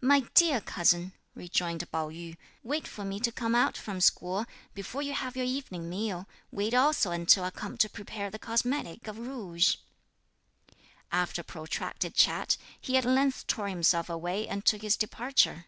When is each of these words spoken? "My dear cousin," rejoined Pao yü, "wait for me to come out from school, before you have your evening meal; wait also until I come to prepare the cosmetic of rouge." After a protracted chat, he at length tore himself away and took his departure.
"My 0.00 0.24
dear 0.34 0.60
cousin," 0.60 1.12
rejoined 1.36 1.88
Pao 1.92 2.08
yü, 2.08 2.36
"wait 2.64 2.88
for 2.88 3.04
me 3.04 3.20
to 3.20 3.30
come 3.30 3.54
out 3.54 3.76
from 3.76 4.00
school, 4.00 4.46
before 4.74 5.00
you 5.00 5.12
have 5.12 5.36
your 5.36 5.46
evening 5.46 5.88
meal; 5.88 6.26
wait 6.50 6.74
also 6.74 7.12
until 7.12 7.44
I 7.44 7.50
come 7.50 7.76
to 7.78 7.88
prepare 7.88 8.30
the 8.30 8.38
cosmetic 8.40 9.06
of 9.06 9.16
rouge." 9.16 9.76
After 11.12 11.42
a 11.42 11.44
protracted 11.44 12.16
chat, 12.16 12.56
he 12.80 12.96
at 12.96 13.04
length 13.04 13.46
tore 13.46 13.68
himself 13.68 14.10
away 14.10 14.48
and 14.48 14.64
took 14.64 14.82
his 14.82 14.96
departure. 14.96 15.66